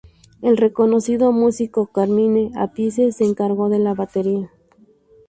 El 0.41 0.57
reconocido 0.57 1.31
músico 1.31 1.85
Carmine 1.85 2.49
Appice 2.55 3.11
se 3.11 3.23
encargó 3.23 3.69
de 3.69 3.77
la 3.77 3.93
batería. 3.93 4.49